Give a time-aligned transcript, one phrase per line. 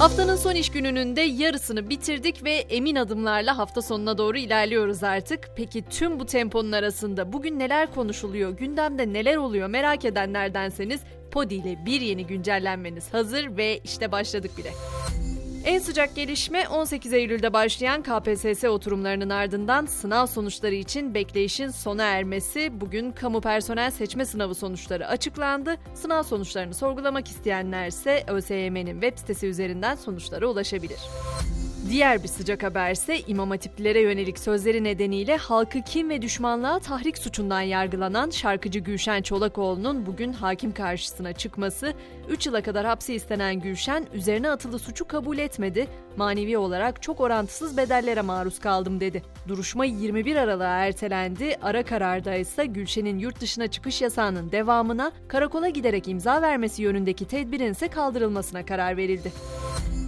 [0.00, 5.50] Haftanın son iş gününün de yarısını bitirdik ve emin adımlarla hafta sonuna doğru ilerliyoruz artık.
[5.56, 11.00] Peki tüm bu temponun arasında bugün neler konuşuluyor, gündemde neler oluyor merak edenlerdenseniz
[11.30, 14.70] Podi ile bir yeni güncellenmeniz hazır ve işte başladık bile.
[15.64, 22.80] En sıcak gelişme 18 Eylül'de başlayan KPSS oturumlarının ardından sınav sonuçları için bekleyişin sona ermesi.
[22.80, 25.76] Bugün kamu personel seçme sınavı sonuçları açıklandı.
[25.94, 30.98] Sınav sonuçlarını sorgulamak isteyenler ise ÖSYM'nin web sitesi üzerinden sonuçlara ulaşabilir.
[31.90, 37.60] Diğer bir sıcak haberse İmam Hatiplilere yönelik sözleri nedeniyle halkı kim ve düşmanlığa tahrik suçundan
[37.60, 41.94] yargılanan şarkıcı Gülşen Çolakoğlu'nun bugün hakim karşısına çıkması.
[42.28, 45.86] 3 yıla kadar hapsi istenen Gülşen üzerine atılı suçu kabul etmedi.
[46.16, 49.22] Manevi olarak çok orantısız bedellere maruz kaldım dedi.
[49.48, 51.56] Duruşma 21 Aralık'a ertelendi.
[51.62, 57.72] Ara kararda ise Gülşen'in yurt dışına çıkış yasağının devamına karakola giderek imza vermesi yönündeki tedbirin
[57.72, 59.32] ise kaldırılmasına karar verildi.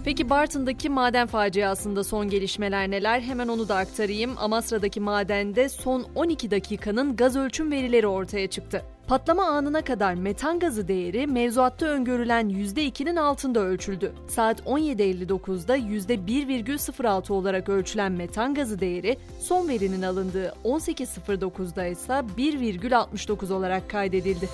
[0.05, 3.21] Peki Bartın'daki maden faciasında son gelişmeler neler?
[3.21, 4.31] Hemen onu da aktarayım.
[4.37, 8.85] Amasra'daki madende son 12 dakikanın gaz ölçüm verileri ortaya çıktı.
[9.07, 14.13] Patlama anına kadar metan gazı değeri mevzuatta öngörülen %2'nin altında ölçüldü.
[14.27, 23.89] Saat 17.59'da %1,06 olarak ölçülen metan gazı değeri son verinin alındığı 18.09'da ise 1,69 olarak
[23.89, 24.49] kaydedildi.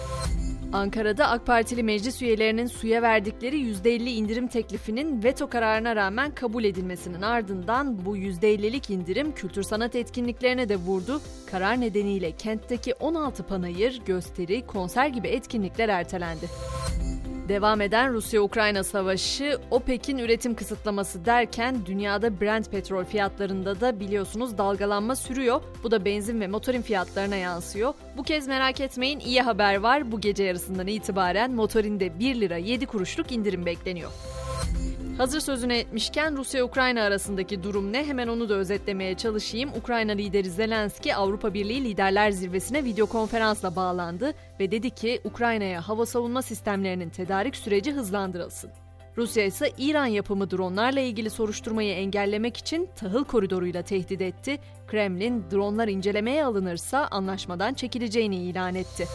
[0.74, 7.22] Ankara'da AK Partili meclis üyelerinin suya verdikleri %50 indirim teklifinin veto kararına rağmen kabul edilmesinin
[7.22, 11.22] ardından bu %50'lik indirim kültür sanat etkinliklerine de vurdu.
[11.52, 16.46] Karar nedeniyle kentteki 16 panayır, gösteri, konser gibi etkinlikler ertelendi.
[17.50, 25.16] Devam eden Rusya-Ukrayna savaşı, OPEC'in üretim kısıtlaması derken dünyada Brent petrol fiyatlarında da biliyorsunuz dalgalanma
[25.16, 25.62] sürüyor.
[25.84, 27.94] Bu da benzin ve motorin fiyatlarına yansıyor.
[28.18, 30.12] Bu kez merak etmeyin iyi haber var.
[30.12, 34.12] Bu gece yarısından itibaren motorinde 1 lira 7 kuruşluk indirim bekleniyor.
[35.20, 38.06] Hazır sözüne etmişken Rusya-Ukrayna arasındaki durum ne?
[38.06, 39.70] Hemen onu da özetlemeye çalışayım.
[39.78, 46.06] Ukrayna lideri Zelenski Avrupa Birliği Liderler Zirvesi'ne video konferansla bağlandı ve dedi ki Ukrayna'ya hava
[46.06, 48.72] savunma sistemlerinin tedarik süreci hızlandırılsın.
[49.18, 54.60] Rusya ise İran yapımı dronlarla ilgili soruşturmayı engellemek için tahıl koridoruyla tehdit etti.
[54.88, 59.08] Kremlin dronlar incelemeye alınırsa anlaşmadan çekileceğini ilan etti.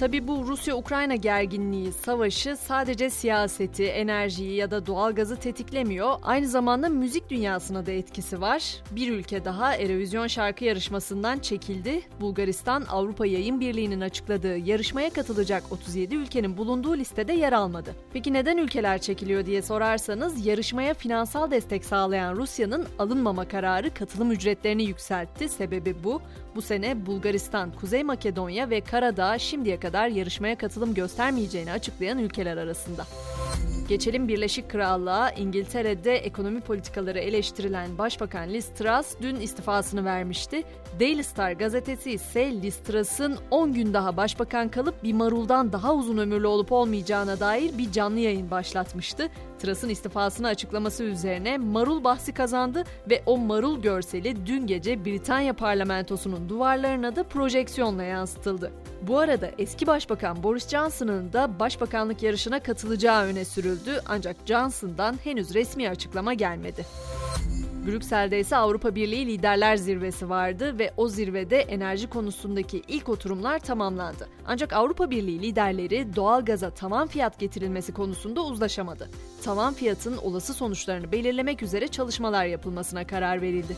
[0.00, 6.14] Tabi bu Rusya-Ukrayna gerginliği, savaşı sadece siyaseti, enerjiyi ya da doğalgazı tetiklemiyor.
[6.22, 8.82] Aynı zamanda müzik dünyasına da etkisi var.
[8.90, 12.02] Bir ülke daha Eurovision şarkı yarışmasından çekildi.
[12.20, 17.94] Bulgaristan Avrupa Yayın Birliği'nin açıkladığı yarışmaya katılacak 37 ülkenin bulunduğu listede yer almadı.
[18.12, 24.84] Peki neden ülkeler çekiliyor diye sorarsanız yarışmaya finansal destek sağlayan Rusya'nın alınmama kararı katılım ücretlerini
[24.84, 25.48] yükseltti.
[25.48, 26.22] Sebebi bu.
[26.54, 33.06] Bu sene Bulgaristan, Kuzey Makedonya ve Karadağ şimdiye kadar yarışmaya katılım göstermeyeceğini açıklayan ülkeler arasında.
[33.88, 35.30] Geçelim Birleşik Krallığa.
[35.30, 40.62] İngiltere'de ekonomi politikaları eleştirilen Başbakan Liz Truss dün istifasını vermişti.
[41.00, 46.18] Daily Star gazetesi ise Liz Truss'ın 10 gün daha başbakan kalıp bir maruldan daha uzun
[46.18, 49.28] ömürlü olup olmayacağına dair bir canlı yayın başlatmıştı.
[49.60, 56.48] Truss'ın istifasını açıklaması üzerine marul bahsi kazandı ve o marul görseli dün gece Britanya parlamentosunun
[56.48, 58.72] duvarlarına da projeksiyonla yansıtıldı.
[59.02, 65.54] Bu arada eski başbakan Boris Johnson'ın da başbakanlık yarışına katılacağı öne sürüldü ancak Johnson'dan henüz
[65.54, 66.86] resmi açıklama gelmedi.
[67.86, 74.28] Brüksel'de ise Avrupa Birliği Liderler Zirvesi vardı ve o zirvede enerji konusundaki ilk oturumlar tamamlandı.
[74.46, 79.08] Ancak Avrupa Birliği liderleri doğalgaza tavan fiyat getirilmesi konusunda uzlaşamadı.
[79.44, 83.76] Tavan fiyatın olası sonuçlarını belirlemek üzere çalışmalar yapılmasına karar verildi.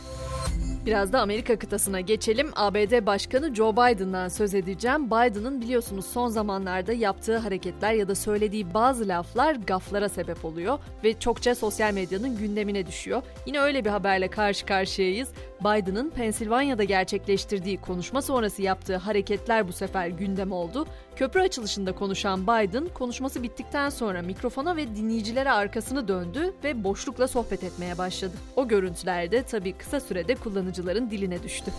[0.85, 2.51] Biraz da Amerika kıtasına geçelim.
[2.55, 5.07] ABD Başkanı Joe Biden'dan söz edeceğim.
[5.07, 11.19] Biden'ın biliyorsunuz son zamanlarda yaptığı hareketler ya da söylediği bazı laflar gaflara sebep oluyor ve
[11.19, 13.21] çokça sosyal medyanın gündemine düşüyor.
[13.45, 15.29] Yine öyle bir haberle karşı karşıyayız.
[15.61, 20.85] Biden'ın Pensilvanya'da gerçekleştirdiği konuşma sonrası yaptığı hareketler bu sefer gündem oldu.
[21.15, 27.63] Köprü açılışında konuşan Biden konuşması bittikten sonra mikrofona ve dinleyicilere arkasını döndü ve boşlukla sohbet
[27.63, 28.33] etmeye başladı.
[28.55, 30.35] O görüntüler de tabii kısa sürede
[30.73, 31.71] kullanıcıların diline düştü.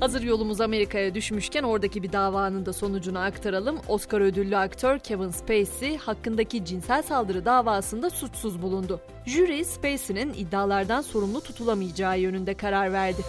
[0.00, 3.78] Hazır yolumuz Amerika'ya düşmüşken oradaki bir davanın da sonucunu aktaralım.
[3.88, 9.00] Oscar ödüllü aktör Kevin Spacey hakkındaki cinsel saldırı davasında suçsuz bulundu.
[9.26, 13.22] Jüri Spacey'nin iddialardan sorumlu tutulamayacağı yönünde karar verdi.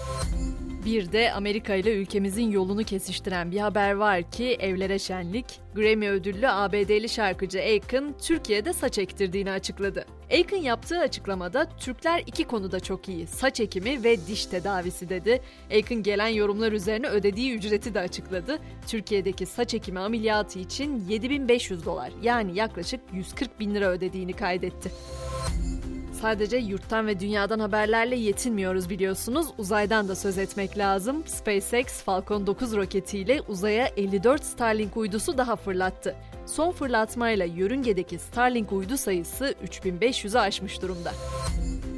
[0.86, 5.46] Bir de Amerika ile ülkemizin yolunu kesiştiren bir haber var ki evlere şenlik.
[5.76, 10.06] Grammy ödüllü ABD'li şarkıcı Akon Türkiye'de saç ektirdiğini açıkladı.
[10.40, 13.28] Akon yaptığı açıklamada Türkler iki konuda çok iyi.
[13.28, 15.42] Saç ekimi ve diş tedavisi dedi.
[15.80, 18.60] Akon gelen yorumlar üzerine ödediği ücreti de açıkladı.
[18.88, 24.92] Türkiye'deki saç ekimi ameliyatı için 7500 dolar yani yaklaşık 140 bin lira ödediğini kaydetti.
[26.22, 29.48] Sadece yurttan ve dünyadan haberlerle yetinmiyoruz biliyorsunuz.
[29.58, 31.24] Uzaydan da söz etmek lazım.
[31.28, 36.16] SpaceX Falcon 9 roketiyle uzaya 54 Starlink uydusu daha fırlattı.
[36.46, 41.12] Son fırlatmayla yörüngedeki Starlink uydu sayısı 3500'ü aşmış durumda.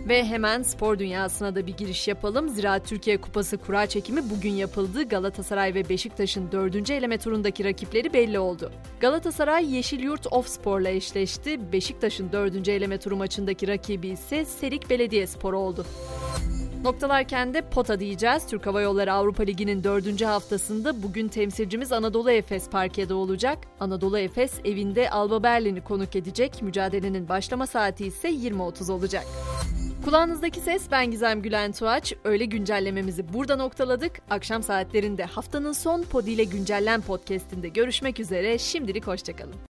[0.08, 2.50] Ve hemen spor dünyasına da bir giriş yapalım.
[2.50, 5.04] Zira Türkiye Kupası kura çekimi bugün yapıldı.
[5.04, 8.72] Galatasaray ve Beşiktaş'ın dördüncü eleme turundaki rakipleri belli oldu.
[9.00, 11.72] Galatasaray Yeşilyurt Ofspor'la eşleşti.
[11.72, 15.86] Beşiktaş'ın dördüncü eleme turu maçındaki rakibi ise Serik Belediyespor oldu.
[16.84, 18.48] Noktalarken de pota diyeceğiz.
[18.48, 23.58] Türk Hava Yolları Avrupa Ligi'nin dördüncü haftasında bugün temsilcimiz Anadolu Efes parkede olacak.
[23.80, 26.62] Anadolu Efes evinde Alba Berlin'i konuk edecek.
[26.62, 29.26] Mücadelenin başlama saati ise 20.30 olacak.
[30.06, 32.14] Kulağınızdaki ses ben Gizem Gülen Tuğaç.
[32.24, 34.22] Öyle güncellememizi burada noktaladık.
[34.30, 38.58] Akşam saatlerinde haftanın son Podi ile Güncellen podcastinde görüşmek üzere.
[38.58, 39.56] Şimdilik hoşçakalın.